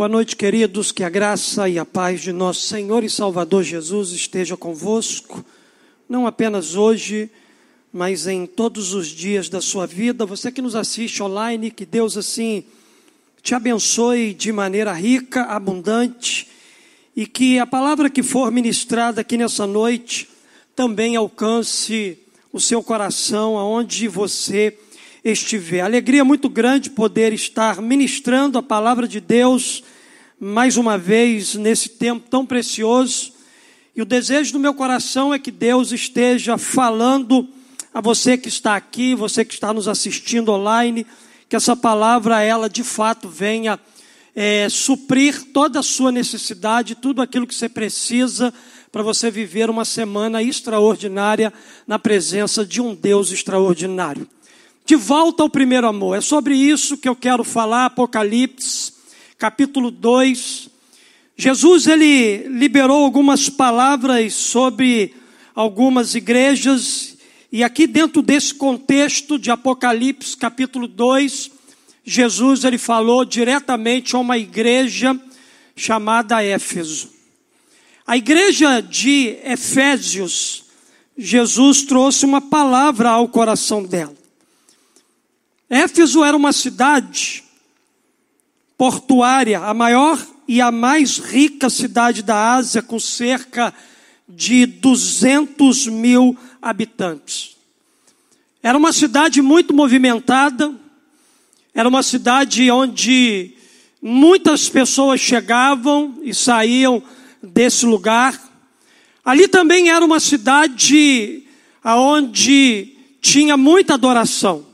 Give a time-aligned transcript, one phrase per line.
[0.00, 0.92] Boa noite, queridos.
[0.92, 5.44] Que a graça e a paz de nosso Senhor e Salvador Jesus esteja convosco,
[6.08, 7.30] não apenas hoje,
[7.92, 10.24] mas em todos os dias da sua vida.
[10.24, 12.64] Você que nos assiste online, que Deus assim
[13.42, 16.48] te abençoe de maneira rica, abundante,
[17.14, 20.30] e que a palavra que for ministrada aqui nessa noite
[20.74, 22.16] também alcance
[22.50, 24.78] o seu coração aonde você
[25.22, 25.82] estiver.
[25.82, 29.84] Alegria muito grande poder estar ministrando a palavra de Deus
[30.42, 33.34] mais uma vez nesse tempo tão precioso.
[33.94, 37.46] E o desejo do meu coração é que Deus esteja falando
[37.92, 41.06] a você que está aqui, você que está nos assistindo online,
[41.46, 43.78] que essa palavra ela de fato venha
[44.34, 48.54] é, suprir toda a sua necessidade, tudo aquilo que você precisa
[48.90, 51.52] para você viver uma semana extraordinária
[51.86, 54.26] na presença de um Deus extraordinário.
[54.86, 56.16] De volta ao primeiro amor.
[56.16, 58.99] É sobre isso que eu quero falar, Apocalipse,
[59.40, 60.68] capítulo 2.
[61.34, 65.14] Jesus ele liberou algumas palavras sobre
[65.54, 67.16] algumas igrejas
[67.50, 71.50] e aqui dentro desse contexto de Apocalipse, capítulo 2,
[72.04, 75.18] Jesus ele falou diretamente a uma igreja
[75.74, 77.08] chamada Éfeso.
[78.06, 80.64] A igreja de Efésios,
[81.16, 84.14] Jesus trouxe uma palavra ao coração dela.
[85.70, 87.44] Éfeso era uma cidade
[88.80, 93.74] portuária, a maior e a mais rica cidade da Ásia, com cerca
[94.26, 97.58] de 200 mil habitantes.
[98.62, 100.74] Era uma cidade muito movimentada,
[101.74, 103.52] era uma cidade onde
[104.00, 107.02] muitas pessoas chegavam e saíam
[107.42, 108.40] desse lugar.
[109.22, 111.44] Ali também era uma cidade
[111.84, 114.64] onde tinha muita adoração.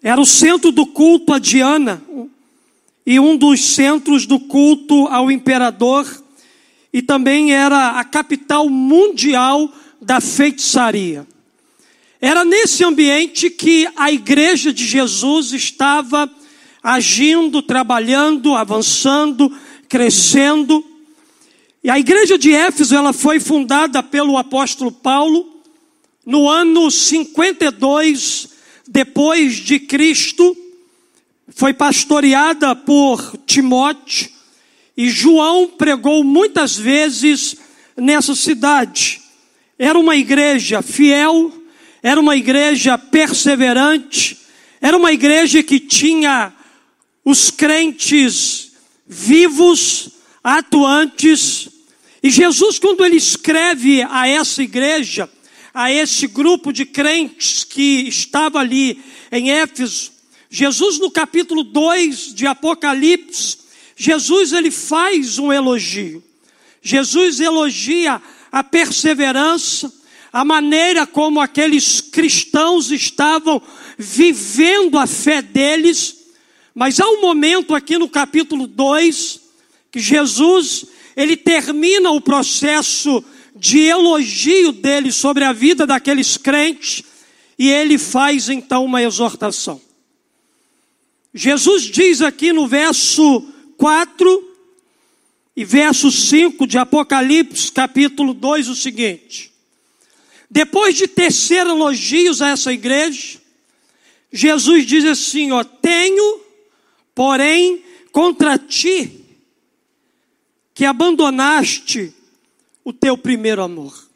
[0.00, 2.00] Era o centro do culto a Diana
[3.04, 6.06] e um dos centros do culto ao imperador
[6.92, 11.26] e também era a capital mundial da feitiçaria.
[12.20, 16.30] Era nesse ambiente que a igreja de Jesus estava
[16.82, 19.50] agindo, trabalhando, avançando,
[19.88, 20.84] crescendo.
[21.82, 25.60] E a igreja de Éfeso, ela foi fundada pelo apóstolo Paulo
[26.24, 28.48] no ano 52
[28.86, 30.56] depois de Cristo,
[31.54, 34.30] foi pastoreada por Timóteo,
[34.96, 37.56] e João pregou muitas vezes
[37.96, 39.20] nessa cidade.
[39.78, 41.52] Era uma igreja fiel,
[42.02, 44.38] era uma igreja perseverante,
[44.80, 46.52] era uma igreja que tinha
[47.24, 48.72] os crentes
[49.06, 50.10] vivos,
[50.42, 51.68] atuantes.
[52.22, 55.28] E Jesus, quando ele escreve a essa igreja,
[55.72, 60.11] a esse grupo de crentes que estava ali em Éfeso,
[60.54, 63.56] Jesus no capítulo 2 de Apocalipse,
[63.96, 66.22] Jesus ele faz um elogio.
[66.82, 68.20] Jesus elogia
[68.52, 69.90] a perseverança,
[70.30, 73.62] a maneira como aqueles cristãos estavam
[73.96, 76.18] vivendo a fé deles,
[76.74, 79.40] mas há um momento aqui no capítulo 2
[79.90, 80.84] que Jesus
[81.16, 83.24] ele termina o processo
[83.56, 87.02] de elogio dele sobre a vida daqueles crentes,
[87.58, 89.80] e ele faz então uma exortação.
[91.34, 93.40] Jesus diz aqui no verso
[93.78, 94.52] 4
[95.56, 99.52] e verso 5 de Apocalipse, capítulo 2, o seguinte:
[100.50, 103.40] Depois de tecer elogios a essa igreja,
[104.30, 106.40] Jesus diz assim: Ó, tenho,
[107.14, 109.24] porém, contra ti,
[110.74, 112.12] que abandonaste
[112.84, 114.06] o teu primeiro amor.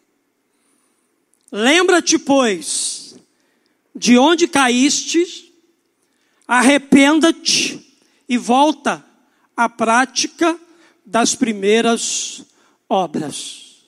[1.50, 3.16] Lembra-te, pois,
[3.94, 5.45] de onde caíste,
[6.46, 7.80] arrependa-te
[8.28, 9.04] e volta
[9.56, 10.58] à prática
[11.04, 12.44] das primeiras
[12.88, 13.84] obras.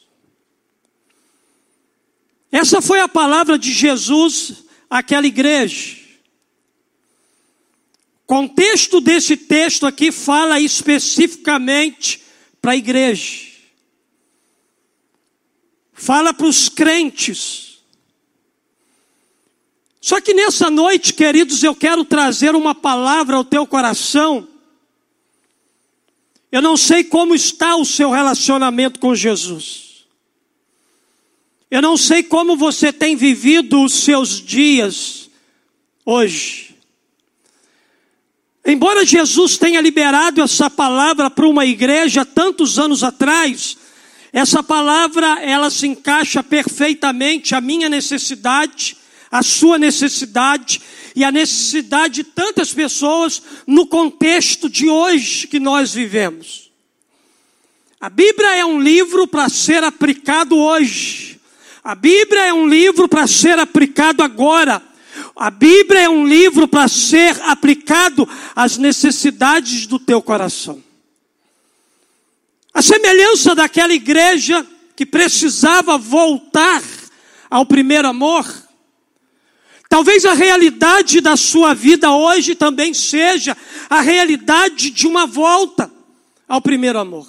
[2.51, 5.99] Essa foi a palavra de Jesus àquela igreja.
[8.27, 12.23] Contexto desse texto aqui fala especificamente
[12.61, 13.49] para a igreja
[15.99, 17.68] fala para os crentes.
[20.01, 24.47] Só que nessa noite, queridos, eu quero trazer uma palavra ao teu coração.
[26.51, 30.07] Eu não sei como está o seu relacionamento com Jesus.
[31.71, 35.29] Eu não sei como você tem vivido os seus dias
[36.05, 36.75] hoje.
[38.65, 43.77] Embora Jesus tenha liberado essa palavra para uma igreja tantos anos atrás,
[44.33, 48.98] essa palavra, ela se encaixa perfeitamente à minha necessidade,
[49.31, 50.81] a sua necessidade
[51.15, 56.71] e a necessidade de tantas pessoas no contexto de hoje que nós vivemos.
[58.01, 61.41] A Bíblia é um livro para ser aplicado hoje.
[61.83, 64.81] A Bíblia é um livro para ser aplicado agora.
[65.35, 70.83] A Bíblia é um livro para ser aplicado às necessidades do teu coração.
[72.73, 74.65] A semelhança daquela igreja
[74.95, 76.83] que precisava voltar
[77.51, 78.47] ao primeiro amor,
[79.89, 83.57] Talvez a realidade da sua vida hoje também seja
[83.89, 85.91] a realidade de uma volta
[86.47, 87.27] ao primeiro amor.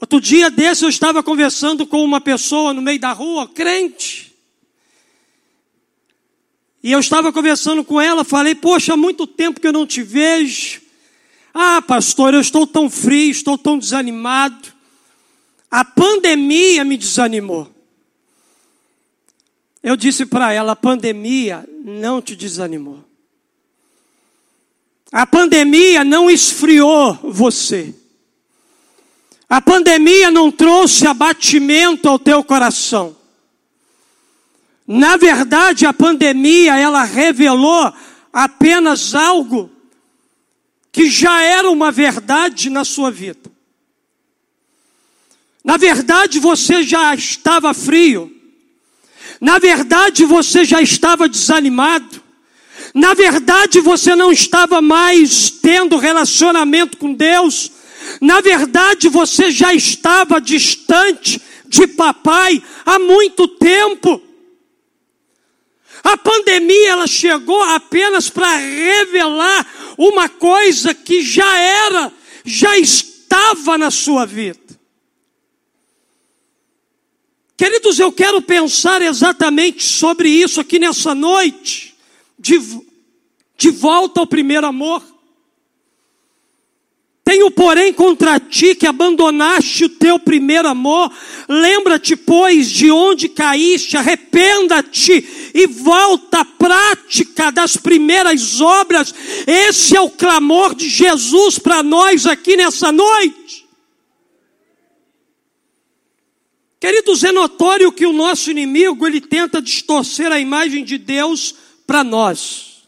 [0.00, 4.34] Outro dia desse eu estava conversando com uma pessoa no meio da rua, crente.
[6.82, 10.02] E eu estava conversando com ela, falei, poxa, há muito tempo que eu não te
[10.02, 10.82] vejo.
[11.52, 14.72] Ah, pastor, eu estou tão frio, estou tão desanimado.
[15.70, 17.73] A pandemia me desanimou.
[19.84, 23.04] Eu disse para ela: a pandemia não te desanimou.
[25.12, 27.94] A pandemia não esfriou você.
[29.46, 33.14] A pandemia não trouxe abatimento ao teu coração.
[34.86, 37.92] Na verdade, a pandemia ela revelou
[38.32, 39.70] apenas algo
[40.90, 43.52] que já era uma verdade na sua vida.
[45.62, 48.34] Na verdade, você já estava frio.
[49.44, 52.22] Na verdade, você já estava desanimado.
[52.94, 57.70] Na verdade, você não estava mais tendo relacionamento com Deus.
[58.22, 64.22] Na verdade, você já estava distante de papai há muito tempo.
[66.02, 69.66] A pandemia ela chegou apenas para revelar
[69.98, 72.10] uma coisa que já era,
[72.46, 74.63] já estava na sua vida.
[77.64, 81.94] Queridos, eu quero pensar exatamente sobre isso aqui nessa noite,
[82.38, 82.60] de,
[83.56, 85.02] de volta ao primeiro amor.
[87.24, 91.10] Tenho, porém, contra ti que abandonaste o teu primeiro amor.
[91.48, 99.14] Lembra-te, pois, de onde caíste, arrependa-te e volta à prática das primeiras obras.
[99.46, 103.63] Esse é o clamor de Jesus para nós aqui nessa noite.
[106.84, 111.54] Queridos, é notório que o nosso inimigo ele tenta distorcer a imagem de Deus
[111.86, 112.82] para nós.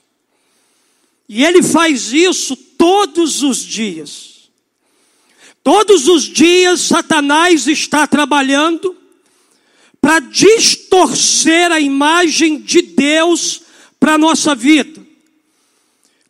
[1.27, 4.51] E ele faz isso todos os dias.
[5.65, 8.95] Todos os dias Satanás está trabalhando
[9.99, 13.63] para distorcer a imagem de Deus
[13.99, 15.01] para a nossa vida.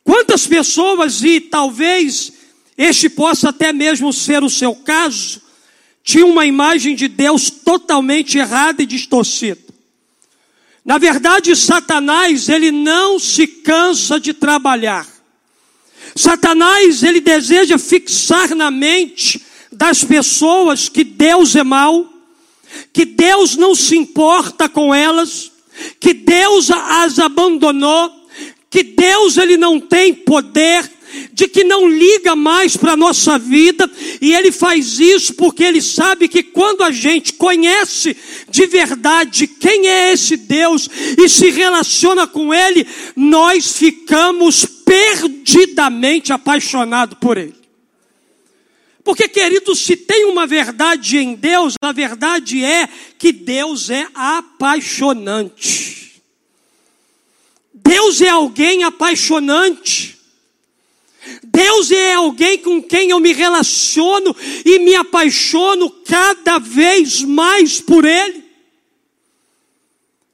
[0.05, 2.33] Quantas pessoas, e talvez
[2.79, 5.46] este possa até mesmo ser o seu caso,
[6.07, 9.59] tinha uma imagem de Deus totalmente errada e distorcida.
[10.85, 15.05] Na verdade, Satanás, ele não se cansa de trabalhar.
[16.15, 22.09] Satanás, ele deseja fixar na mente das pessoas que Deus é mau,
[22.93, 25.51] que Deus não se importa com elas,
[25.99, 28.13] que Deus as abandonou,
[28.71, 30.89] que Deus ele não tem poder,
[31.33, 35.83] de que não liga mais para a nossa vida, e ele faz isso porque ele
[35.83, 38.17] sabe que quando a gente conhece
[38.49, 40.89] de verdade quem é esse Deus
[41.19, 47.55] e se relaciona com ele, nós ficamos perdidamente apaixonados por ele.
[49.07, 55.97] Porque, querido, se tem uma verdade em Deus, a verdade é que Deus é apaixonante.
[57.73, 60.16] Deus é alguém apaixonante.
[61.43, 68.05] Deus é alguém com quem eu me relaciono e me apaixono cada vez mais por
[68.05, 68.45] Ele.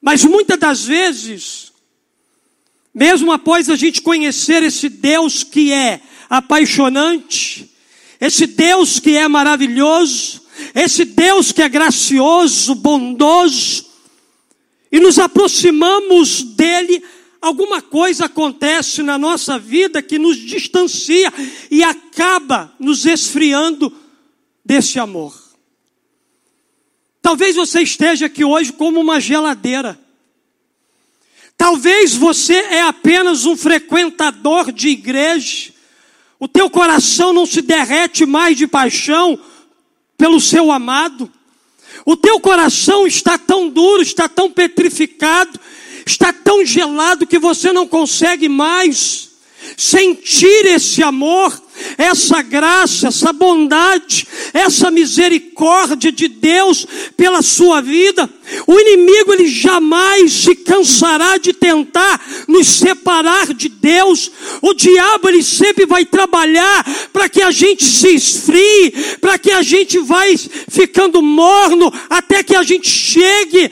[0.01, 1.73] Mas muitas das vezes,
[2.93, 7.71] mesmo após a gente conhecer esse Deus que é apaixonante,
[8.21, 10.43] esse Deus que é maravilhoso,
[10.75, 13.87] esse Deus que é gracioso, bondoso,
[14.91, 17.03] e nos aproximamos dele,
[17.43, 21.33] alguma coisa acontece na nossa vida que nos distancia
[21.69, 23.93] e acaba nos esfriando
[24.65, 25.35] desse amor.
[27.21, 29.99] Talvez você esteja aqui hoje como uma geladeira.
[31.57, 35.73] Talvez você é apenas um frequentador de igreja.
[36.39, 39.39] O teu coração não se derrete mais de paixão
[40.17, 41.31] pelo seu amado.
[42.05, 45.59] O teu coração está tão duro, está tão petrificado,
[46.07, 49.33] está tão gelado que você não consegue mais
[49.77, 51.61] sentir esse amor,
[51.97, 58.29] essa graça, essa bondade, essa misericórdia de Deus pela sua vida,
[58.67, 64.31] o inimigo ele jamais se cansará de tentar nos separar de Deus.
[64.61, 68.91] O diabo ele sempre vai trabalhar para que a gente se esfrie,
[69.21, 70.37] para que a gente vai
[70.69, 73.71] ficando morno até que a gente chegue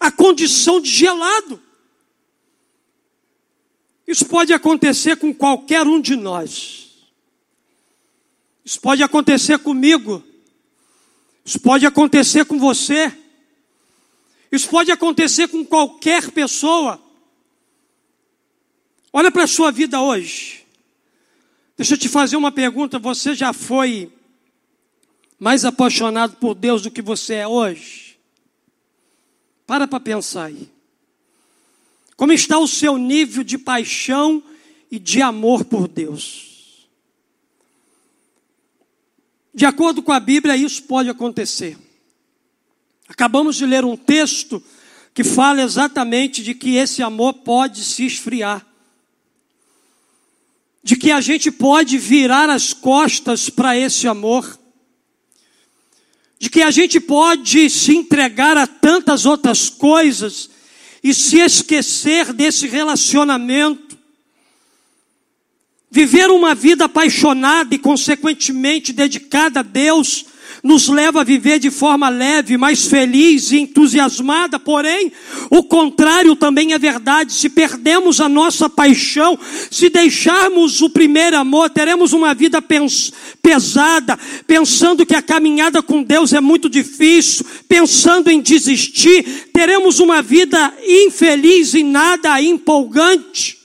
[0.00, 1.65] à condição de gelado.
[4.06, 6.86] Isso pode acontecer com qualquer um de nós.
[8.64, 10.22] Isso pode acontecer comigo.
[11.44, 13.16] Isso pode acontecer com você.
[14.50, 17.00] Isso pode acontecer com qualquer pessoa.
[19.12, 20.64] Olha para a sua vida hoje.
[21.76, 22.98] Deixa eu te fazer uma pergunta.
[22.98, 24.12] Você já foi
[25.38, 28.18] mais apaixonado por Deus do que você é hoje?
[29.66, 30.75] Para para pensar aí.
[32.16, 34.42] Como está o seu nível de paixão
[34.90, 36.88] e de amor por Deus?
[39.54, 41.78] De acordo com a Bíblia, isso pode acontecer.
[43.08, 44.62] Acabamos de ler um texto
[45.14, 48.66] que fala exatamente de que esse amor pode se esfriar.
[50.82, 54.58] De que a gente pode virar as costas para esse amor.
[56.38, 60.50] De que a gente pode se entregar a tantas outras coisas
[61.08, 63.96] e se esquecer desse relacionamento.
[65.88, 70.26] Viver uma vida apaixonada e, consequentemente, dedicada a Deus,
[70.66, 75.12] nos leva a viver de forma leve, mais feliz e entusiasmada, porém,
[75.48, 77.32] o contrário também é verdade.
[77.32, 79.38] Se perdemos a nossa paixão,
[79.70, 82.60] se deixarmos o primeiro amor, teremos uma vida
[83.40, 90.20] pesada, pensando que a caminhada com Deus é muito difícil, pensando em desistir, teremos uma
[90.20, 93.56] vida infeliz e nada empolgante.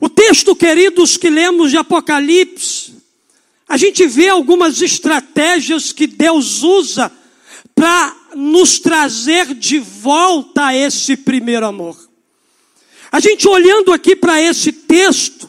[0.00, 2.95] O texto, queridos, que lemos de Apocalipse,
[3.68, 7.10] a gente vê algumas estratégias que Deus usa
[7.74, 11.96] para nos trazer de volta a esse primeiro amor.
[13.10, 15.48] A gente olhando aqui para esse texto,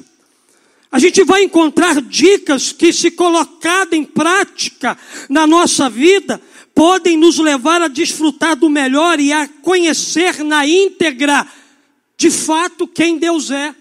[0.91, 4.97] a gente vai encontrar dicas que, se colocada em prática
[5.29, 6.41] na nossa vida,
[6.73, 11.45] podem nos levar a desfrutar do melhor e a conhecer na íntegra,
[12.17, 13.75] de fato, quem Deus é.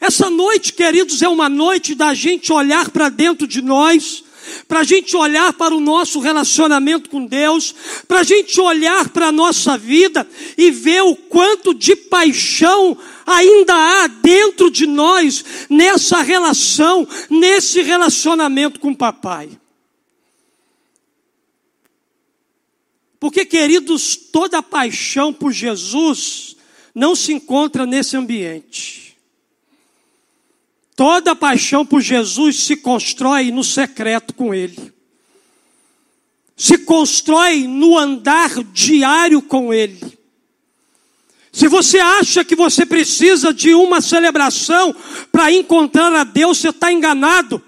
[0.00, 4.24] Essa noite, queridos, é uma noite da gente olhar para dentro de nós,
[4.66, 7.74] para a gente olhar para o nosso relacionamento com Deus,
[8.08, 10.26] para a gente olhar para a nossa vida
[10.56, 18.80] e ver o quanto de paixão ainda há dentro de nós nessa relação, nesse relacionamento
[18.80, 19.50] com o papai.
[23.20, 26.56] Porque, queridos, toda paixão por Jesus
[26.94, 29.09] não se encontra nesse ambiente.
[31.00, 34.92] Toda paixão por Jesus se constrói no secreto com Ele.
[36.54, 39.98] Se constrói no andar diário com Ele.
[41.50, 44.94] Se você acha que você precisa de uma celebração
[45.32, 47.62] para encontrar a Deus, você está enganado.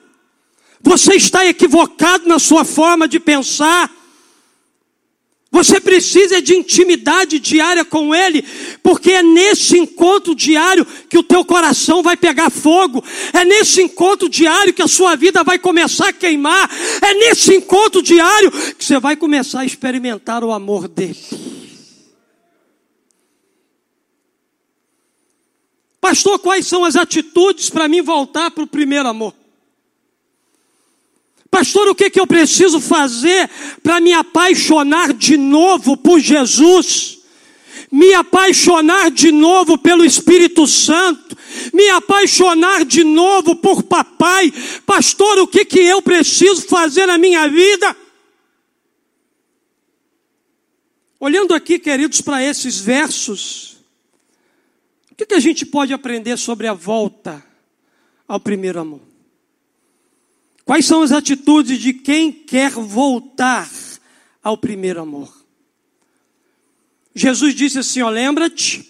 [0.82, 3.90] Você está equivocado na sua forma de pensar.
[5.52, 8.42] Você precisa de intimidade diária com Ele,
[8.82, 13.04] porque é nesse encontro diário que o teu coração vai pegar fogo,
[13.34, 16.70] é nesse encontro diário que a sua vida vai começar a queimar,
[17.02, 21.18] é nesse encontro diário que você vai começar a experimentar o amor dEle.
[26.00, 29.41] Pastor, quais são as atitudes para mim voltar para o primeiro amor?
[31.52, 33.46] Pastor, o que, que eu preciso fazer
[33.82, 37.18] para me apaixonar de novo por Jesus?
[37.90, 41.36] Me apaixonar de novo pelo Espírito Santo?
[41.70, 44.50] Me apaixonar de novo por papai?
[44.86, 47.94] Pastor, o que, que eu preciso fazer na minha vida?
[51.20, 53.76] Olhando aqui, queridos, para esses versos,
[55.10, 57.44] o que, que a gente pode aprender sobre a volta
[58.26, 59.11] ao primeiro amor?
[60.72, 63.70] Quais são as atitudes de quem quer voltar
[64.42, 65.30] ao primeiro amor?
[67.14, 68.82] Jesus disse assim: ó, lembra-te,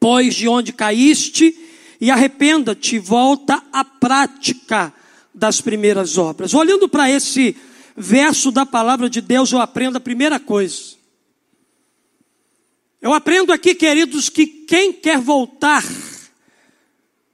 [0.00, 1.56] pois de onde caíste,
[2.00, 4.92] e arrependa-te, volta à prática
[5.32, 6.54] das primeiras obras.
[6.54, 7.56] Olhando para esse
[7.96, 10.96] verso da palavra de Deus, eu aprendo a primeira coisa.
[13.00, 15.84] Eu aprendo aqui, queridos, que quem quer voltar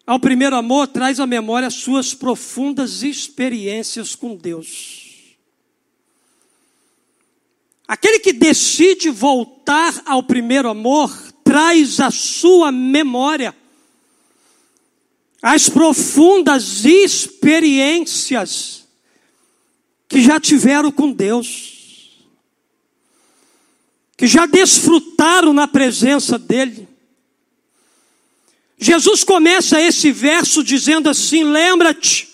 [0.06, 5.36] ao primeiro amor, traz à memória suas profundas experiências com Deus.
[7.88, 11.10] Aquele que decide voltar ao primeiro amor,
[11.42, 13.54] traz à sua memória
[15.42, 18.86] as profundas experiências
[20.08, 22.24] que já tiveram com Deus,
[24.16, 26.85] que já desfrutaram na presença dEle.
[28.86, 32.28] Jesus começa esse verso dizendo assim: lembra-te,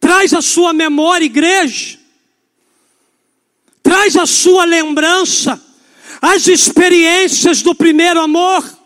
[0.00, 1.98] traz a sua memória, igreja,
[3.82, 5.60] traz a sua lembrança,
[6.20, 8.78] as experiências do primeiro amor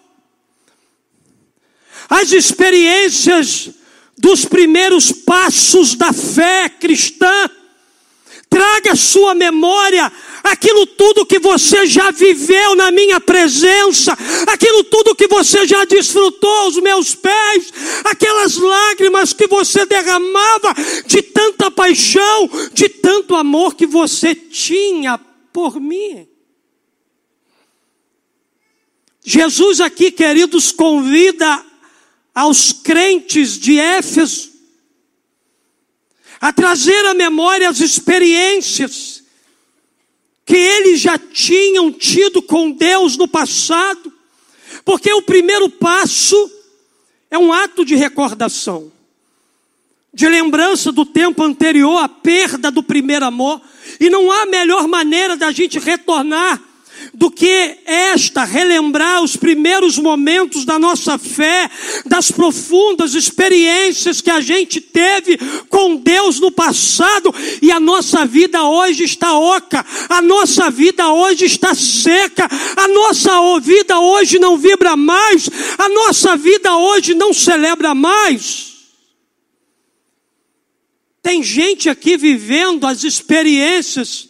[2.12, 3.70] as experiências
[4.18, 7.50] dos primeiros passos da fé cristã.
[8.52, 10.12] Traga sua memória
[10.44, 14.12] aquilo tudo que você já viveu na minha presença,
[14.46, 17.72] aquilo tudo que você já desfrutou aos meus pés,
[18.04, 20.74] aquelas lágrimas que você derramava
[21.06, 25.18] de tanta paixão, de tanto amor que você tinha
[25.52, 26.28] por mim.
[29.24, 31.64] Jesus aqui, queridos, convida
[32.34, 34.51] aos crentes de Éfeso
[36.42, 39.22] a trazer à memória as experiências
[40.44, 44.12] que eles já tinham tido com Deus no passado,
[44.84, 46.50] porque o primeiro passo
[47.30, 48.90] é um ato de recordação,
[50.12, 53.62] de lembrança do tempo anterior, a perda do primeiro amor,
[54.00, 56.60] e não há melhor maneira da gente retornar
[57.14, 61.70] do que esta, relembrar os primeiros momentos da nossa fé,
[62.06, 66.31] das profundas experiências que a gente teve com Deus
[66.62, 72.86] passado, e a nossa vida hoje está oca, a nossa vida hoje está seca, a
[72.88, 78.72] nossa vida hoje não vibra mais, a nossa vida hoje não celebra mais.
[81.20, 84.28] Tem gente aqui vivendo as experiências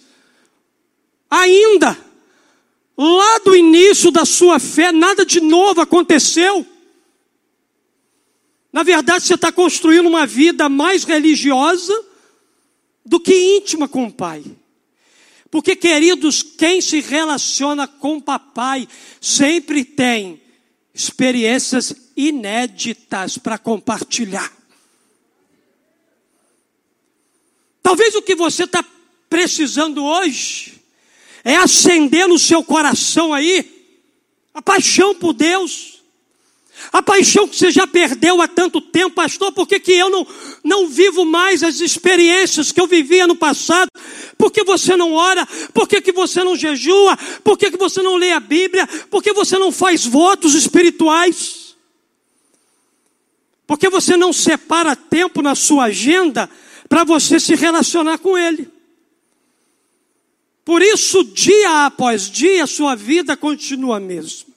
[1.30, 1.98] ainda
[2.96, 6.66] Lá do início da sua fé, nada de novo aconteceu.
[8.72, 12.11] Na verdade, você está construindo uma vida mais religiosa
[13.04, 14.44] do que íntima com o Pai.
[15.50, 18.88] Porque, queridos, quem se relaciona com o papai
[19.20, 20.40] sempre tem
[20.94, 24.50] experiências inéditas para compartilhar.
[27.82, 28.84] Talvez o que você está
[29.28, 30.80] precisando hoje
[31.44, 33.84] é acender no seu coração aí
[34.54, 36.01] a paixão por Deus.
[36.90, 40.26] A paixão que você já perdeu há tanto tempo, pastor, por que, que eu não,
[40.64, 43.88] não vivo mais as experiências que eu vivia no passado?
[44.36, 45.46] Por que você não ora?
[45.72, 47.16] Por que, que você não jejua?
[47.44, 48.86] Por que, que você não lê a Bíblia?
[49.10, 51.76] Por que você não faz votos espirituais?
[53.66, 56.50] Por que você não separa tempo na sua agenda
[56.88, 58.68] para você se relacionar com Ele?
[60.64, 64.51] Por isso, dia após dia, sua vida continua a mesma.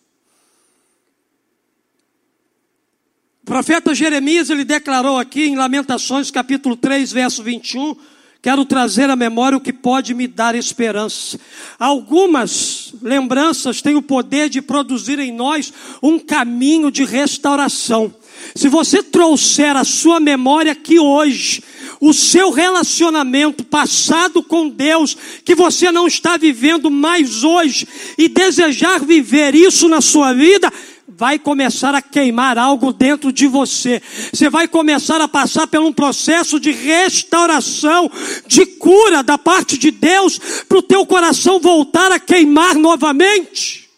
[3.46, 7.96] O profeta Jeremias, ele declarou aqui em Lamentações, capítulo 3, verso 21,
[8.42, 11.40] quero trazer à memória o que pode me dar esperança.
[11.78, 18.12] Algumas lembranças têm o poder de produzir em nós um caminho de restauração.
[18.56, 21.62] Se você trouxer a sua memória aqui hoje,
[22.02, 29.06] o seu relacionamento passado com Deus, que você não está vivendo mais hoje, e desejar
[29.06, 30.74] viver isso na sua vida,
[31.08, 34.02] vai começar a queimar algo dentro de você.
[34.34, 38.12] Você vai começar a passar por um processo de restauração,
[38.48, 43.90] de cura da parte de Deus, para o teu coração voltar a queimar novamente.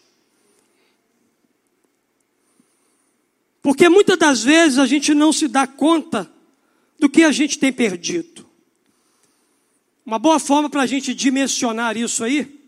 [3.62, 6.30] Porque muitas das vezes a gente não se dá conta
[6.98, 8.46] do que a gente tem perdido.
[10.04, 12.58] Uma boa forma para a gente dimensionar isso aí,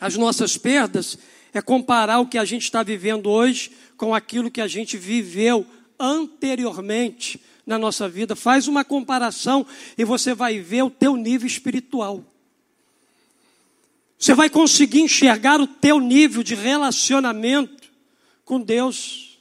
[0.00, 1.18] as nossas perdas,
[1.54, 5.64] é comparar o que a gente está vivendo hoje com aquilo que a gente viveu
[5.98, 8.34] anteriormente na nossa vida.
[8.34, 9.64] Faz uma comparação
[9.96, 12.24] e você vai ver o teu nível espiritual.
[14.18, 17.90] Você vai conseguir enxergar o teu nível de relacionamento
[18.44, 19.38] com Deus.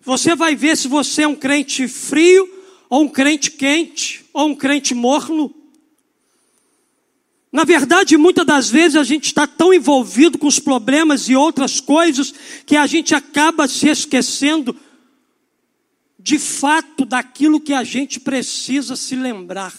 [0.00, 2.48] Você vai ver se você é um crente frio,
[2.88, 5.54] ou um crente quente, ou um crente morno.
[7.52, 11.80] Na verdade, muitas das vezes a gente está tão envolvido com os problemas e outras
[11.80, 12.32] coisas
[12.64, 14.74] que a gente acaba se esquecendo
[16.18, 19.74] de fato daquilo que a gente precisa se lembrar.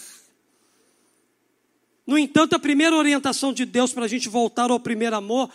[2.06, 5.50] No entanto, a primeira orientação de Deus para a gente voltar ao primeiro amor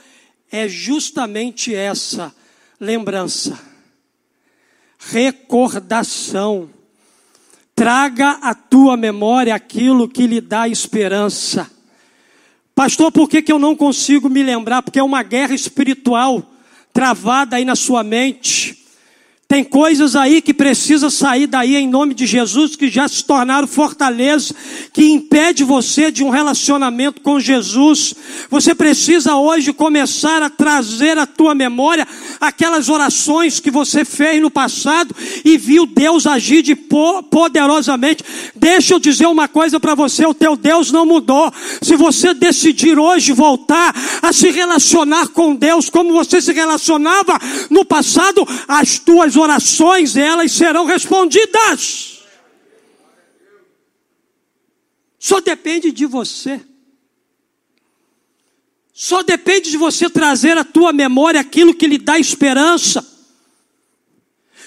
[0.52, 2.36] é justamente essa
[2.80, 3.70] lembrança
[5.00, 6.70] recordação.
[7.74, 11.72] Traga à tua memória aquilo que lhe dá esperança.
[12.80, 14.82] Pastor, por que, que eu não consigo me lembrar?
[14.82, 16.50] Porque é uma guerra espiritual.
[16.94, 18.79] travada aí na sua mente.
[19.52, 23.68] Tem coisas aí que precisa sair daí em nome de Jesus, que já se tornaram
[23.68, 24.54] fortaleza,
[24.94, 28.14] que impede você de um relacionamento com Jesus.
[28.52, 32.08] Você precisa hoje começar a trazer à tua memória
[32.40, 38.24] aquelas orações que você fez no passado e viu Deus agir de poderosamente.
[38.56, 41.52] Deixa eu dizer uma coisa para você, o teu Deus não mudou.
[41.82, 47.40] Se você decidir hoje voltar a se relacionar com Deus como você se relacionava
[47.72, 52.20] no passado, as tuas orações elas serão respondidas.
[55.18, 56.62] Só depende de você.
[58.94, 63.06] Só depende de você trazer à tua memória aquilo que lhe dá esperança.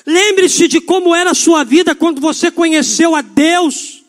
[0.06, 4.01] Lembre-se de como era a sua vida quando você conheceu a Deus.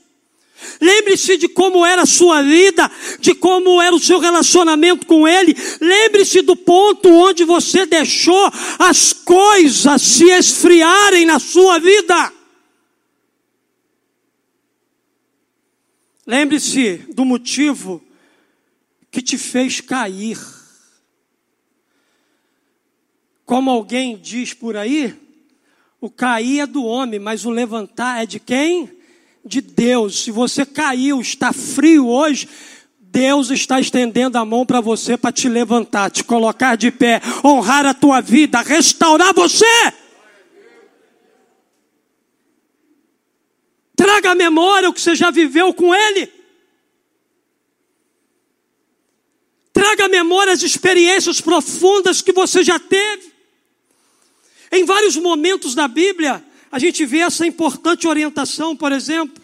[0.84, 5.56] Lembre-se de como era a sua vida, de como era o seu relacionamento com Ele.
[5.80, 12.34] Lembre-se do ponto onde você deixou as coisas se esfriarem na sua vida.
[16.28, 18.04] Lembre-se do motivo
[19.10, 20.38] que te fez cair.
[23.46, 25.15] Como alguém diz por aí,
[26.02, 28.92] o cair é do homem, mas o levantar é de quem?
[29.45, 30.23] De Deus.
[30.23, 32.47] Se você caiu, está frio hoje,
[32.99, 37.86] Deus está estendendo a mão para você para te levantar, te colocar de pé, honrar
[37.86, 39.93] a tua vida, restaurar você.
[43.95, 46.32] Traga memória o que você já viveu com Ele.
[49.71, 53.32] Traga à memória as experiências profundas que você já teve.
[54.71, 59.39] Em vários momentos da Bíblia, a gente vê essa importante orientação, por exemplo.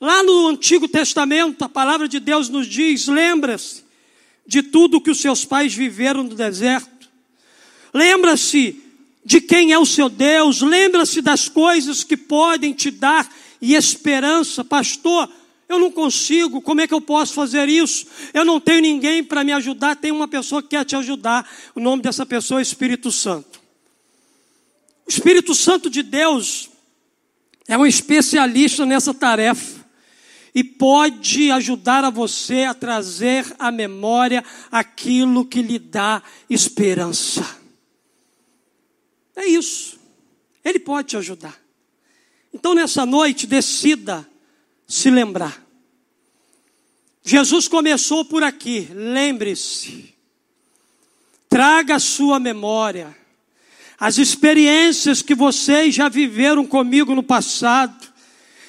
[0.00, 3.82] Lá no Antigo Testamento, a palavra de Deus nos diz: lembra-se
[4.46, 7.10] de tudo que os seus pais viveram no deserto.
[7.92, 8.80] Lembra-se
[9.24, 10.60] de quem é o seu Deus.
[10.60, 13.28] Lembra-se das coisas que podem te dar
[13.60, 14.62] e esperança.
[14.62, 15.28] Pastor,
[15.68, 18.06] eu não consigo, como é que eu posso fazer isso?
[18.32, 21.50] Eu não tenho ninguém para me ajudar, tem uma pessoa que quer te ajudar.
[21.74, 23.57] O nome dessa pessoa é Espírito Santo.
[25.08, 26.68] O Espírito Santo de Deus
[27.66, 29.82] é um especialista nessa tarefa
[30.54, 37.58] e pode ajudar a você a trazer à memória aquilo que lhe dá esperança.
[39.34, 39.98] É isso.
[40.62, 41.58] Ele pode te ajudar.
[42.52, 44.28] Então, nessa noite, decida
[44.86, 45.64] se lembrar.
[47.22, 48.90] Jesus começou por aqui.
[48.92, 50.14] Lembre-se.
[51.48, 53.16] Traga a sua memória
[53.98, 58.06] as experiências que vocês já viveram comigo no passado.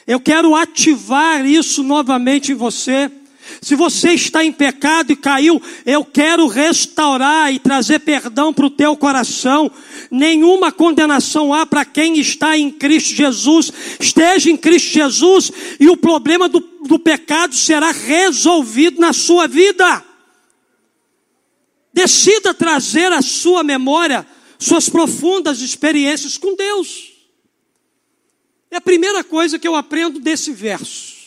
[0.08, 3.12] Eu quero ativar isso novamente em você.
[3.62, 8.70] Se você está em pecado e caiu, eu quero restaurar e trazer perdão para o
[8.72, 9.72] teu coração.
[10.10, 13.72] Nenhuma condenação há para quem está em Cristo Jesus.
[14.00, 20.04] Esteja em Cristo Jesus e o problema do, do pecado será resolvido na sua vida.
[21.94, 24.26] Decida trazer à sua memória
[24.60, 27.14] suas profundas experiências com Deus.
[28.70, 31.18] É a primeira coisa que eu aprendo desse verso.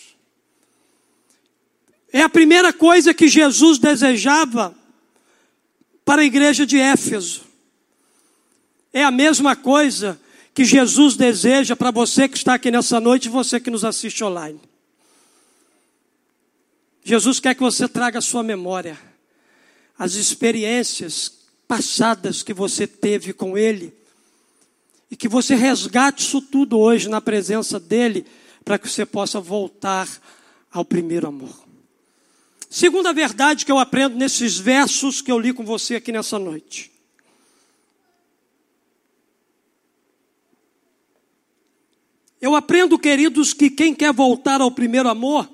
[2.13, 4.77] É a primeira coisa que Jesus desejava
[6.05, 7.43] para a igreja de Éfeso.
[8.93, 10.21] É a mesma coisa
[10.53, 14.23] que Jesus deseja para você que está aqui nessa noite e você que nos assiste
[14.23, 14.61] online.
[17.03, 18.97] Jesus quer que você traga a sua memória
[19.99, 21.42] as experiências
[21.73, 23.95] passadas que você teve com Ele.
[25.11, 28.27] E que você resgate isso tudo hoje na presença dEle,
[28.63, 30.07] para que você possa voltar
[30.71, 31.65] ao primeiro amor.
[32.69, 36.93] Segunda verdade que eu aprendo nesses versos que eu li com você aqui nessa noite.
[42.39, 45.51] Eu aprendo, queridos, que quem quer voltar ao primeiro amor,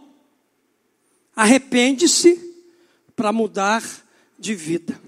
[1.37, 2.65] arrepende-se
[3.15, 3.85] para mudar
[4.37, 5.08] de vida.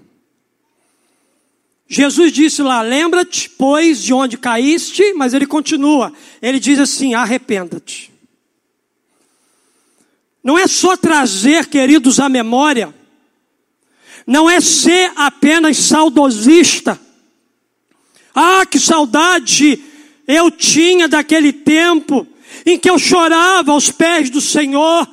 [1.93, 6.13] Jesus disse lá: Lembra-te, pois, de onde caíste, mas ele continua.
[6.41, 8.09] Ele diz assim: Arrependa-te.
[10.41, 12.95] Não é só trazer, queridos, a memória,
[14.25, 16.97] não é ser apenas saudosista.
[18.33, 19.83] Ah, que saudade
[20.25, 22.25] eu tinha daquele tempo
[22.65, 25.05] em que eu chorava aos pés do Senhor,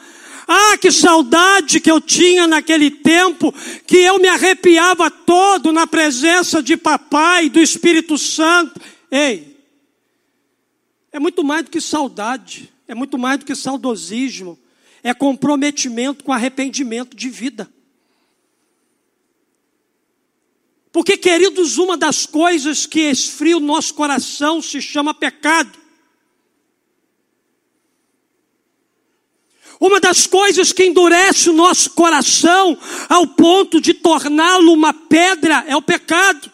[0.48, 3.54] ah, que saudade que eu tinha naquele tempo,
[3.87, 8.80] que eu me arrepiava todo na presença de papai, do Espírito Santo.
[9.11, 9.58] Ei,
[11.12, 14.58] é muito mais do que saudade, é muito mais do que saudosismo,
[15.02, 17.70] é comprometimento com arrependimento de vida.
[20.90, 25.78] Porque, queridos, uma das coisas que esfria o nosso coração se chama pecado.
[29.80, 32.76] Uma das coisas que endurece o nosso coração
[33.08, 36.50] ao ponto de torná-lo uma pedra é o pecado.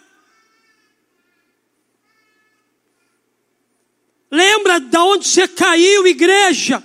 [4.30, 6.82] Lembra de onde você caiu, igreja?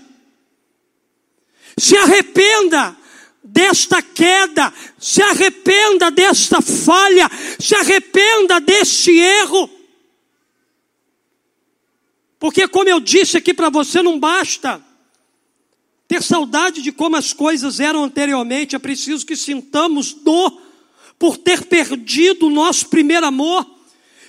[1.78, 2.96] Se arrependa
[3.44, 9.70] desta queda, se arrependa desta falha, se arrependa deste erro.
[12.38, 14.82] Porque, como eu disse aqui para você, não basta
[16.10, 20.60] ter saudade de como as coisas eram anteriormente, é preciso que sintamos dor
[21.20, 23.64] por ter perdido o nosso primeiro amor.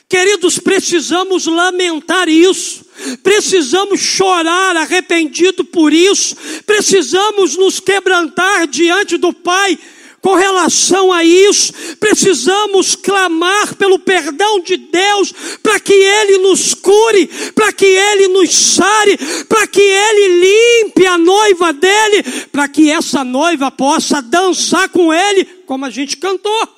[0.06, 2.84] Queridos, precisamos lamentar isso,
[3.22, 9.78] precisamos chorar arrependido por isso, precisamos nos quebrantar diante do Pai
[10.20, 17.26] com relação a isso, precisamos clamar pelo perdão de Deus, para que Ele nos cure,
[17.54, 19.16] para que Ele nos sare,
[19.48, 25.44] para que Ele limpe a noiva dele, para que essa noiva possa dançar com Ele,
[25.66, 26.68] como a gente cantou.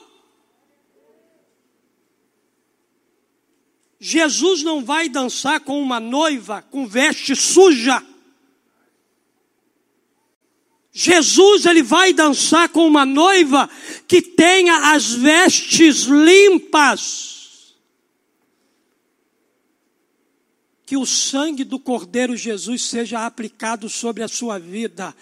[3.99, 8.03] Jesus não vai dançar com uma noiva com veste suja.
[10.93, 13.69] Jesus ele vai dançar com uma noiva
[14.07, 17.73] que tenha as vestes limpas.
[20.85, 25.15] Que o sangue do Cordeiro Jesus seja aplicado sobre a sua vida.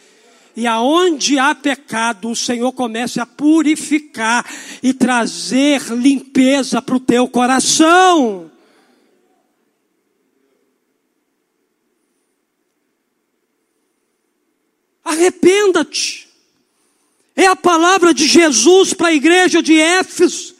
[0.56, 4.44] E aonde há pecado, o Senhor comece a purificar
[4.82, 8.49] e trazer limpeza para o teu coração.
[15.10, 16.28] Arrependa-te.
[17.34, 20.54] É a palavra de Jesus para a igreja de Éfeso.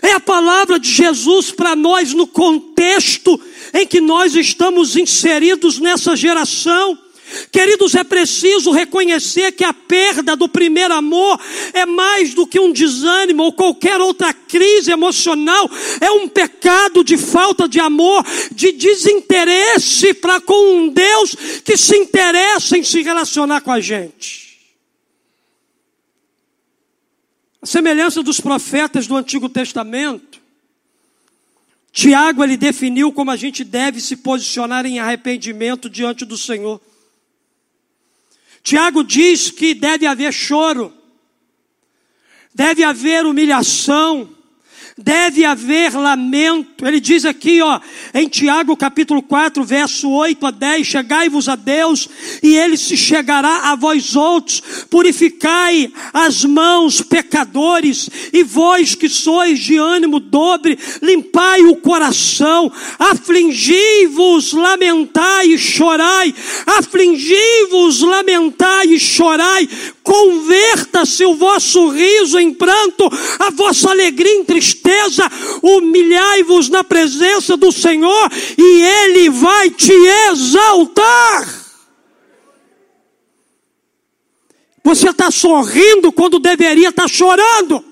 [0.00, 3.40] É a palavra de Jesus para nós no contexto
[3.74, 6.98] em que nós estamos inseridos nessa geração.
[7.52, 11.40] Queridos, é preciso reconhecer que a perda do primeiro amor
[11.72, 17.16] é mais do que um desânimo ou qualquer outra crise emocional, é um pecado de
[17.16, 23.60] falta de amor, de desinteresse para com um Deus que se interessa em se relacionar
[23.60, 24.50] com a gente.
[27.62, 30.40] A semelhança dos profetas do Antigo Testamento,
[31.92, 36.80] Tiago ele definiu como a gente deve se posicionar em arrependimento diante do Senhor.
[38.62, 40.92] Tiago diz que deve haver choro,
[42.54, 44.28] deve haver humilhação,
[44.96, 46.86] deve haver lamento.
[46.86, 47.80] Ele diz aqui, ó,
[48.14, 52.08] em Tiago capítulo 4, verso 8 a 10: Chegai-vos a Deus,
[52.42, 54.62] e ele se chegará a vós outros.
[54.90, 64.52] Purificai as mãos, pecadores, e vós que sois de ânimo dobre, limpai o coração, afligi-vos,
[64.52, 66.34] lamentai e chorai,
[66.66, 69.68] afligi-vos, lamentai e chorai,
[70.02, 74.89] converta-se o vosso riso em pranto, a vossa alegria em tristeza,
[75.62, 79.92] humilhai-vos na presença do Senhor e Ele vai te
[80.30, 81.60] exaltar.
[84.82, 87.84] Você está sorrindo quando deveria estar tá chorando.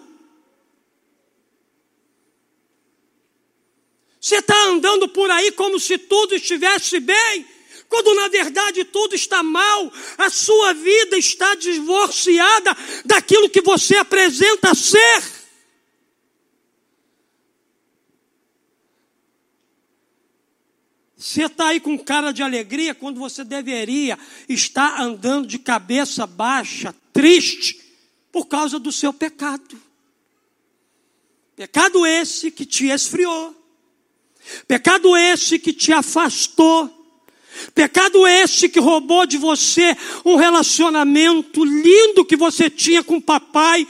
[4.21, 7.47] Você está andando por aí como se tudo estivesse bem
[7.89, 14.75] quando na verdade tudo está mal, a sua vida está divorciada daquilo que você apresenta
[14.75, 15.38] ser.
[21.19, 24.17] Você está aí com cara de alegria quando você deveria
[24.49, 27.81] estar andando de cabeça baixa, triste,
[28.31, 29.77] por causa do seu pecado.
[31.57, 33.53] Pecado esse que te esfriou,
[34.69, 36.95] pecado esse que te afastou,
[37.75, 43.87] Pecado este que roubou de você um relacionamento lindo que você tinha com o papai.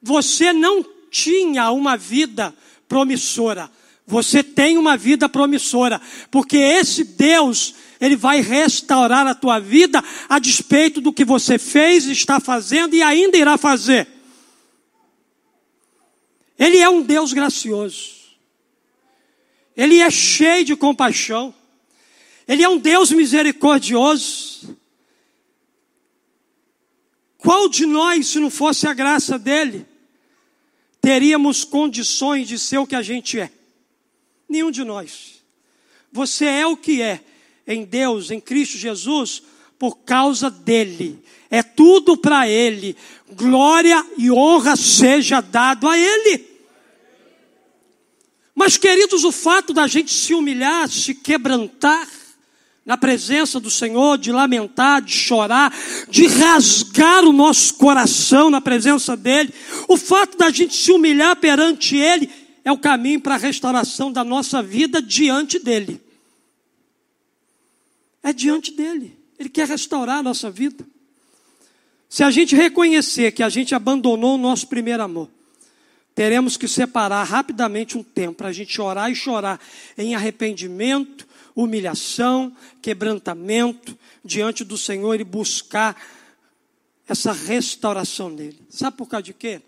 [0.00, 2.54] Você não tinha uma vida
[2.86, 3.68] promissora.
[4.06, 10.38] Você tem uma vida promissora, porque esse Deus, ele vai restaurar a tua vida a
[10.38, 14.06] despeito do que você fez, está fazendo e ainda irá fazer.
[16.56, 18.14] Ele é um Deus gracioso.
[19.76, 21.52] Ele é cheio de compaixão.
[22.46, 24.76] Ele é um Deus misericordioso.
[27.38, 29.84] Qual de nós, se não fosse a graça dele,
[31.00, 33.50] teríamos condições de ser o que a gente é?
[34.48, 35.42] Nenhum de nós.
[36.12, 37.20] Você é o que é
[37.66, 39.42] em Deus, em Cristo Jesus,
[39.78, 41.22] por causa dele.
[41.50, 42.96] É tudo para ele.
[43.32, 46.56] Glória e honra seja dado a ele.
[48.54, 52.08] Mas, queridos, o fato da gente se humilhar, se quebrantar
[52.86, 55.76] na presença do Senhor, de lamentar, de chorar,
[56.08, 59.52] de rasgar o nosso coração na presença dEle,
[59.88, 62.30] o fato da gente se humilhar perante Ele
[62.66, 66.00] é o caminho para a restauração da nossa vida diante dEle.
[68.24, 69.16] É diante dEle.
[69.38, 70.84] Ele quer restaurar a nossa vida.
[72.08, 75.30] Se a gente reconhecer que a gente abandonou o nosso primeiro amor,
[76.12, 79.60] teremos que separar rapidamente um tempo para a gente orar e chorar
[79.96, 81.24] em arrependimento,
[81.54, 82.52] humilhação,
[82.82, 85.96] quebrantamento diante do Senhor e buscar
[87.06, 88.58] essa restauração dele.
[88.68, 89.62] Sabe por causa de quê?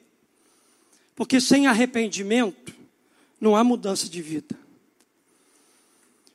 [1.14, 2.77] Porque sem arrependimento
[3.40, 4.56] não há mudança de vida.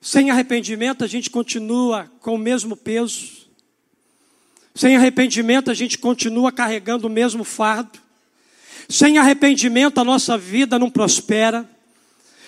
[0.01, 3.43] Sem arrependimento a gente continua com o mesmo peso,
[4.75, 7.99] sem arrependimento, a gente continua carregando o mesmo fardo.
[8.89, 11.69] Sem arrependimento, a nossa vida não prospera.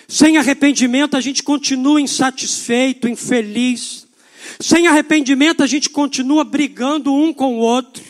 [0.08, 4.06] Sem arrependimento, a gente continua insatisfeito, infeliz.
[4.60, 8.02] Sem arrependimento, a gente continua brigando um com o outro.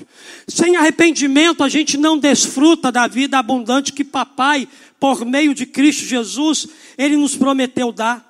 [0.48, 4.66] Sem arrependimento, a gente não desfruta da vida abundante que Papai,
[4.98, 8.26] por meio de Cristo Jesus, Ele nos prometeu dar.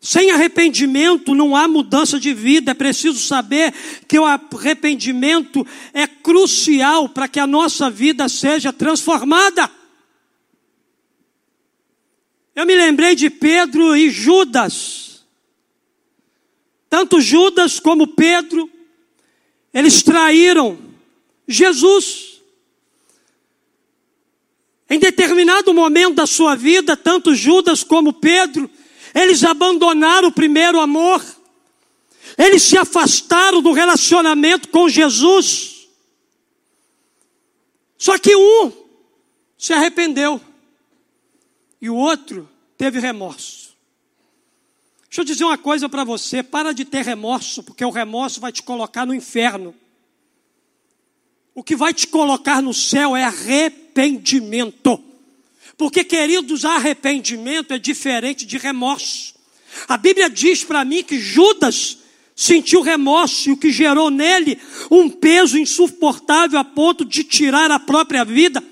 [0.00, 2.72] Sem arrependimento não há mudança de vida.
[2.72, 3.72] É preciso saber
[4.06, 9.70] que o arrependimento é crucial para que a nossa vida seja transformada.
[12.54, 15.24] Eu me lembrei de Pedro e Judas.
[16.90, 18.70] Tanto Judas como Pedro,
[19.72, 20.78] eles traíram
[21.48, 22.23] Jesus.
[24.94, 28.70] Em determinado momento da sua vida, tanto Judas como Pedro,
[29.12, 31.20] eles abandonaram o primeiro amor.
[32.38, 35.88] Eles se afastaram do relacionamento com Jesus.
[37.98, 38.70] Só que um
[39.58, 40.40] se arrependeu
[41.82, 43.74] e o outro teve remorso.
[45.08, 48.52] Deixa eu dizer uma coisa para você: para de ter remorso, porque o remorso vai
[48.52, 49.74] te colocar no inferno.
[51.54, 55.00] O que vai te colocar no céu é arrependimento.
[55.76, 59.34] Porque, queridos, arrependimento é diferente de remorso.
[59.88, 61.98] A Bíblia diz para mim que Judas
[62.34, 64.58] sentiu remorso e o que gerou nele
[64.90, 68.62] um peso insuportável a ponto de tirar a própria vida,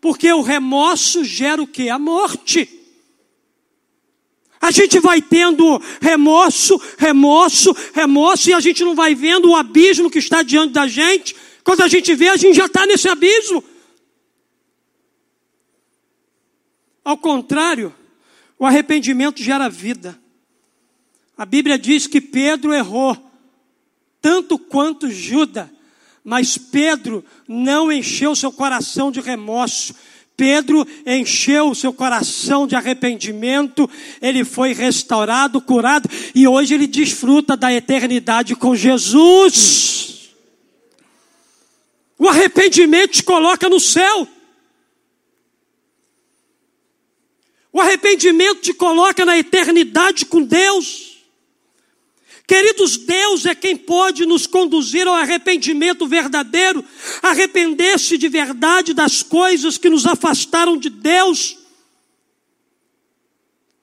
[0.00, 1.88] porque o remorso gera o que?
[1.88, 2.68] A morte.
[4.60, 10.10] A gente vai tendo remorso, remorso, remorso, e a gente não vai vendo o abismo
[10.10, 11.34] que está diante da gente.
[11.68, 13.62] Quando a gente vê, a gente já está nesse abismo.
[17.04, 17.94] Ao contrário,
[18.58, 20.18] o arrependimento gera vida.
[21.36, 23.14] A Bíblia diz que Pedro errou,
[24.18, 25.68] tanto quanto Judas,
[26.24, 29.94] mas Pedro não encheu seu coração de remorso.
[30.38, 33.90] Pedro encheu seu coração de arrependimento,
[34.22, 39.97] ele foi restaurado, curado e hoje ele desfruta da eternidade com Jesus.
[42.18, 44.26] O arrependimento te coloca no céu.
[47.72, 51.18] O arrependimento te coloca na eternidade com Deus.
[52.44, 56.82] Queridos, Deus é quem pode nos conduzir ao arrependimento verdadeiro,
[57.22, 61.58] arrepender-se de verdade das coisas que nos afastaram de Deus.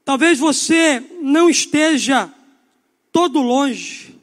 [0.03, 2.33] Talvez você não esteja
[3.11, 4.19] todo longe,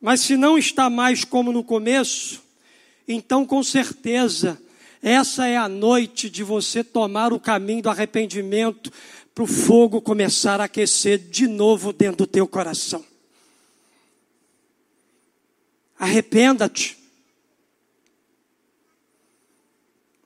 [0.00, 2.41] mas se não está mais como no começo,
[3.12, 4.58] então com certeza
[5.02, 8.92] essa é a noite de você tomar o caminho do arrependimento
[9.34, 13.04] para o fogo começar a aquecer de novo dentro do teu coração.
[15.98, 16.96] Arrependa-te.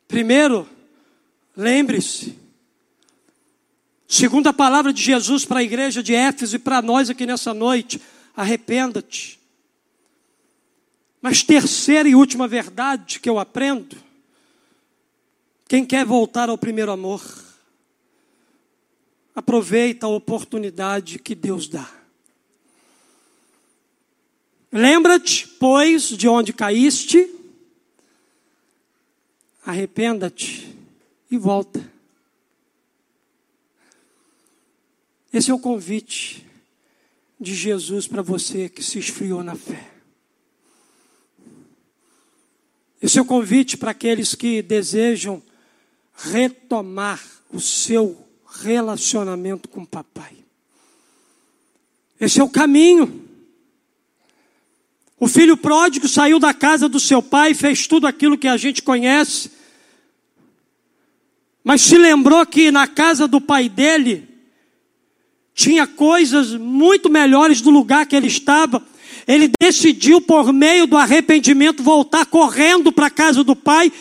[0.07, 0.69] Primeiro,
[1.57, 2.39] lembre-se.
[4.07, 7.53] Segundo a palavra de Jesus para a igreja de Éfeso e para nós aqui nessa
[7.55, 8.01] noite,
[8.37, 9.36] arrependa-te.
[11.21, 14.07] Mas terceira e última verdade que eu aprendo
[15.69, 17.23] quem quer voltar ao primeiro amor,
[19.35, 21.91] aproveita a oportunidade que Deus dá.
[24.71, 27.35] Lembra-te, pois, de onde caíste,
[29.65, 30.73] arrependa-te
[31.31, 31.93] e volta.
[35.33, 36.47] Esse é o convite
[37.41, 39.96] de Jesus para você que se esfriou na fé.
[43.03, 45.43] Esse é o convite para aqueles que desejam
[46.15, 47.21] retomar
[47.53, 48.27] o seu
[48.61, 50.33] relacionamento com o papai.
[52.19, 53.25] Esse é o caminho.
[55.19, 58.83] O filho pródigo saiu da casa do seu pai, fez tudo aquilo que a gente
[58.83, 59.51] conhece,
[61.65, 64.29] mas se lembrou que na casa do pai dele
[65.55, 68.87] tinha coisas muito melhores do lugar que ele estava.
[69.27, 73.93] Ele decidiu, por meio do arrependimento, voltar correndo para a casa do pai.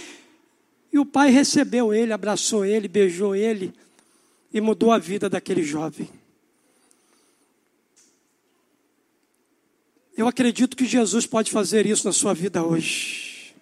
[0.93, 3.73] E o pai recebeu ele, abraçou ele, beijou ele
[4.53, 6.09] e mudou a vida daquele jovem.
[10.15, 13.53] Eu acredito que Jesus pode fazer isso na sua vida hoje.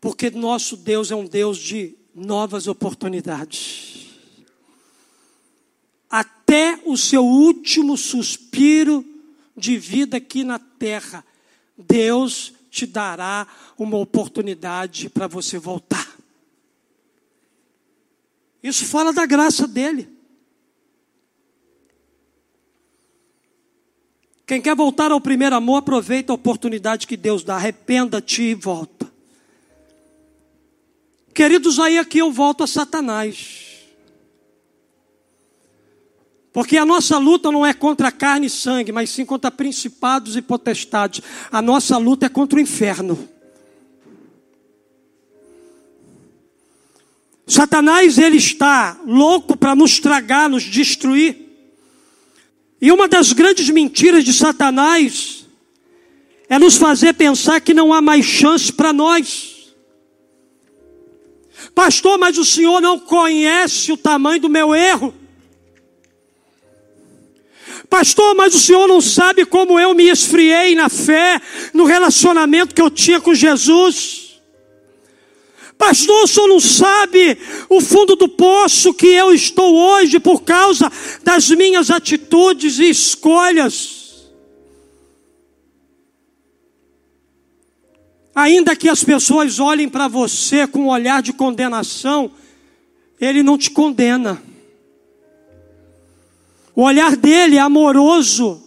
[0.00, 4.05] Porque nosso Deus é um Deus de novas oportunidades.
[6.48, 9.04] Até o seu último suspiro
[9.56, 11.24] de vida aqui na terra,
[11.76, 16.16] Deus te dará uma oportunidade para você voltar.
[18.62, 20.08] Isso fala da graça dele.
[24.46, 27.56] Quem quer voltar ao primeiro amor, aproveita a oportunidade que Deus dá.
[27.56, 29.12] Arrependa-te e volta.
[31.34, 33.65] Queridos, aí aqui eu volto a Satanás.
[36.56, 40.40] Porque a nossa luta não é contra carne e sangue, mas sim contra principados e
[40.40, 41.22] potestades.
[41.52, 43.28] A nossa luta é contra o inferno.
[47.46, 51.36] Satanás ele está louco para nos tragar, nos destruir.
[52.80, 55.46] E uma das grandes mentiras de Satanás
[56.48, 59.74] é nos fazer pensar que não há mais chance para nós.
[61.74, 65.25] Pastor, mas o senhor não conhece o tamanho do meu erro.
[67.88, 71.40] Pastor, mas o senhor não sabe como eu me esfriei na fé,
[71.72, 74.26] no relacionamento que eu tinha com Jesus.
[75.78, 80.90] Pastor, o senhor não sabe o fundo do poço que eu estou hoje por causa
[81.22, 83.96] das minhas atitudes e escolhas.
[88.34, 92.30] Ainda que as pessoas olhem para você com um olhar de condenação,
[93.20, 94.42] ele não te condena.
[96.76, 98.62] O olhar dele é amoroso.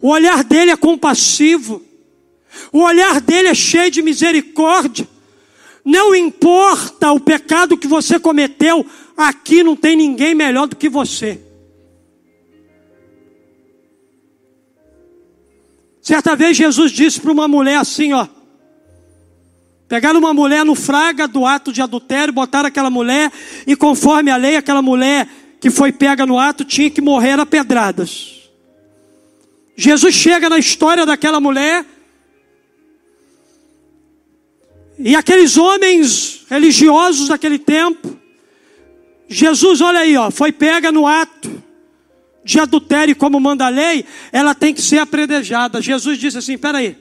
[0.00, 1.82] O olhar dele é compassivo.
[2.72, 5.08] O olhar dele é cheio de misericórdia.
[5.84, 8.86] Não importa o pecado que você cometeu,
[9.16, 11.40] aqui não tem ninguém melhor do que você.
[16.00, 18.28] Certa vez Jesus disse para uma mulher assim, ó.
[19.88, 23.32] Pegaram uma mulher no fraga do ato de adultério, botaram aquela mulher,
[23.66, 25.28] e conforme a lei, aquela mulher
[25.64, 28.50] que foi pega no ato tinha que morrer a pedradas.
[29.74, 31.86] Jesus chega na história daquela mulher
[34.98, 38.14] e aqueles homens religiosos daquele tempo,
[39.26, 41.62] Jesus, olha aí, ó, foi pega no ato
[42.44, 45.80] de adultério, como manda a lei, ela tem que ser apredejada.
[45.80, 46.94] Jesus disse assim: peraí.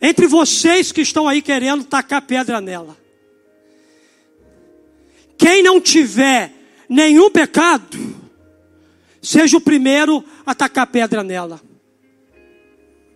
[0.00, 3.03] Entre vocês que estão aí querendo tacar pedra nela,
[5.36, 6.52] quem não tiver
[6.88, 7.98] nenhum pecado,
[9.20, 11.60] seja o primeiro a tacar pedra nela.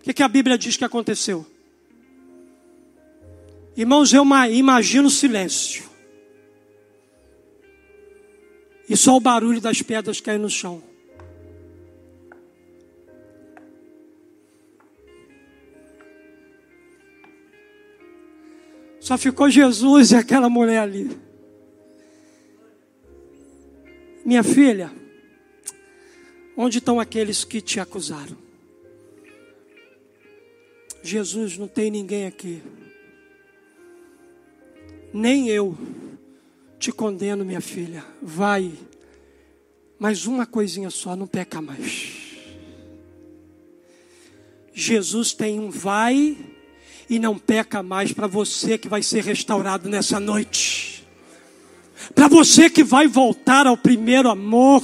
[0.00, 1.46] O que, que a Bíblia diz que aconteceu?
[3.76, 5.84] Irmãos, eu imagino o silêncio.
[8.88, 10.82] E só o barulho das pedras caindo no chão.
[18.98, 21.27] Só ficou Jesus e aquela mulher ali.
[24.28, 24.92] Minha filha,
[26.54, 28.36] onde estão aqueles que te acusaram?
[31.02, 32.60] Jesus, não tem ninguém aqui
[35.14, 35.74] nem eu
[36.78, 38.04] te condeno, minha filha.
[38.20, 38.70] Vai,
[39.98, 42.12] mas uma coisinha só, não peca mais.
[44.74, 46.36] Jesus tem um vai
[47.08, 50.97] e não peca mais para você que vai ser restaurado nessa noite.
[52.14, 54.82] Para você que vai voltar ao primeiro amor,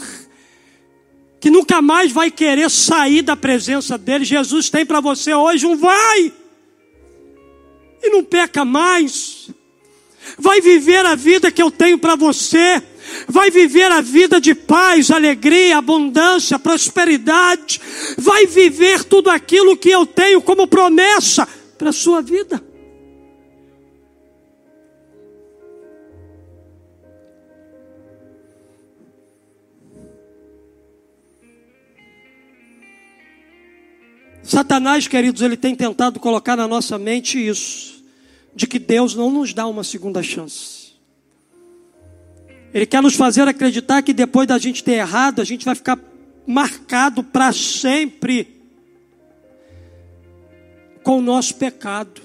[1.40, 4.24] que nunca mais vai querer sair da presença dele.
[4.24, 6.32] Jesus tem para você hoje um vai
[8.02, 9.48] e não peca mais
[10.38, 12.82] vai viver a vida que eu tenho para você,
[13.28, 17.80] vai viver a vida de paz, alegria, abundância, prosperidade,
[18.16, 21.46] vai viver tudo aquilo que eu tenho como promessa
[21.78, 22.62] para a sua vida.
[34.44, 38.04] Satanás, queridos, ele tem tentado colocar na nossa mente isso
[38.54, 40.92] de que Deus não nos dá uma segunda chance.
[42.72, 45.98] Ele quer nos fazer acreditar que depois da gente ter errado, a gente vai ficar
[46.46, 48.60] marcado para sempre
[51.02, 52.20] com o nosso pecado.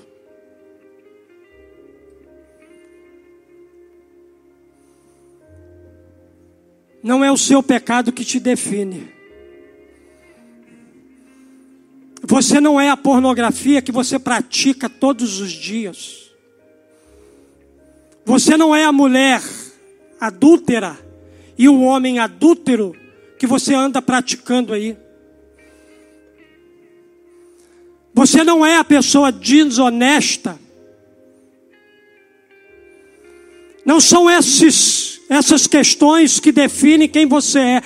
[7.01, 9.18] Não é o seu pecado que te define.
[12.24, 16.32] Você não é a pornografia que você pratica todos os dias.
[18.26, 19.41] Você não é a mulher
[20.20, 20.97] adúltera
[21.57, 22.95] e o homem adúltero
[23.38, 24.95] que você anda praticando aí.
[28.13, 30.59] Você não é a pessoa desonesta.
[33.86, 37.82] Não são esses, essas questões que definem quem você é.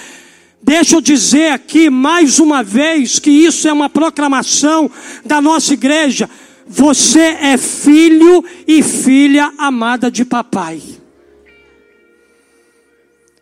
[0.63, 4.89] Deixa eu dizer aqui mais uma vez que isso é uma proclamação
[5.25, 6.29] da nossa igreja.
[6.65, 10.81] Você é filho e filha amada de papai.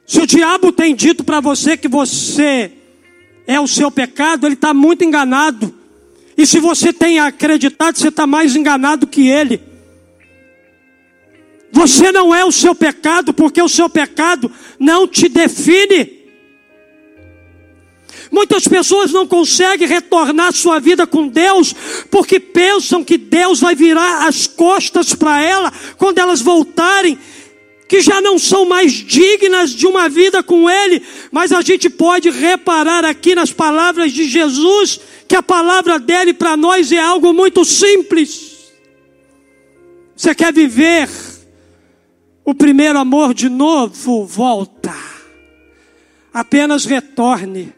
[0.08, 2.72] Se o diabo tem dito para você que você
[3.46, 5.72] é o seu pecado, ele está muito enganado.
[6.36, 9.62] E se você tem acreditado, você está mais enganado que ele.
[11.72, 16.21] Você não é o seu pecado, porque o seu pecado não te define.
[18.32, 21.76] Muitas pessoas não conseguem retornar sua vida com Deus
[22.10, 27.20] porque pensam que Deus vai virar as costas para ela quando elas voltarem,
[27.90, 31.04] que já não são mais dignas de uma vida com Ele.
[31.30, 36.56] Mas a gente pode reparar aqui nas palavras de Jesus que a palavra dele para
[36.56, 38.72] nós é algo muito simples.
[40.16, 41.10] Você quer viver
[42.46, 44.26] o primeiro amor de novo?
[44.26, 44.96] Volta.
[46.34, 47.74] Apenas retorne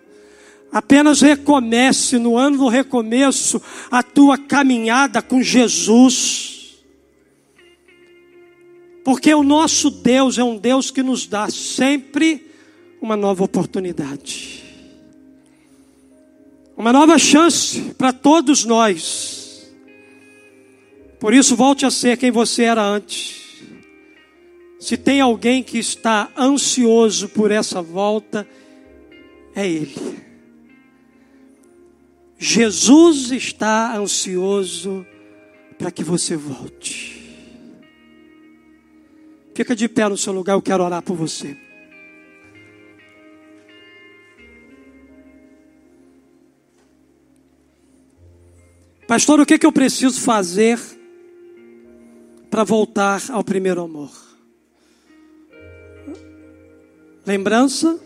[0.74, 3.62] Apenas recomece no ano do recomeço
[3.92, 6.80] a tua caminhada com Jesus.
[9.04, 12.50] Porque o nosso Deus é um Deus que nos dá sempre
[13.00, 14.64] uma nova oportunidade.
[16.76, 19.72] Uma nova chance para todos nós.
[21.20, 23.44] Por isso, volte a ser quem você era antes.
[24.80, 28.48] Se tem alguém que está ansioso por essa volta,
[29.56, 30.24] é Ele.
[32.46, 35.08] Jesus está ansioso
[35.78, 37.24] para que você volte.
[39.56, 41.56] Fica de pé no seu lugar, eu quero orar por você.
[49.08, 50.78] Pastor, o que, que eu preciso fazer
[52.52, 54.12] para voltar ao primeiro amor?
[57.26, 57.98] Lembrança,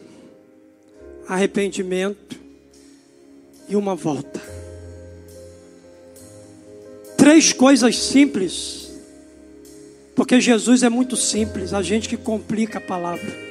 [1.27, 2.46] arrependimento
[3.67, 4.41] e uma volta.
[7.17, 8.91] Três coisas simples,
[10.15, 13.47] porque Jesus é muito simples, a gente que complica a palavra.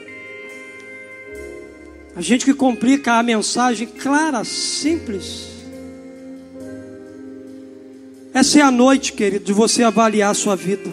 [2.14, 5.48] A gente que complica a mensagem clara, simples.
[8.32, 10.90] Essa é a noite, querido, de você avaliar a sua vida.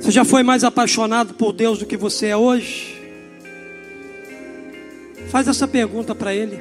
[0.00, 2.93] Você já foi mais apaixonado por Deus do que você é hoje?
[5.34, 6.60] Faz essa pergunta para Ele.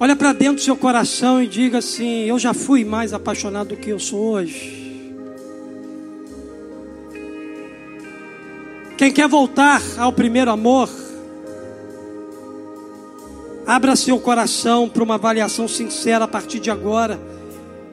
[0.00, 3.76] Olha para dentro do seu coração e diga assim: Eu já fui mais apaixonado do
[3.76, 5.00] que eu sou hoje.
[8.98, 10.90] Quem quer voltar ao primeiro amor,
[13.64, 17.16] abra seu coração para uma avaliação sincera a partir de agora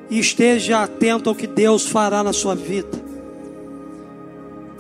[0.10, 3.09] e esteja atento ao que Deus fará na sua vida.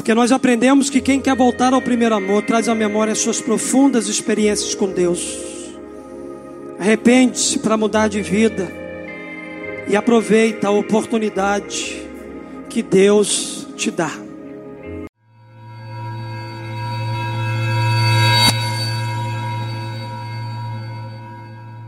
[0.09, 4.07] Porque nós aprendemos que quem quer voltar ao primeiro amor traz à memória suas profundas
[4.07, 5.37] experiências com Deus.
[6.79, 8.71] Arrepende-se para mudar de vida
[9.87, 12.01] e aproveita a oportunidade
[12.67, 14.28] que Deus te dá.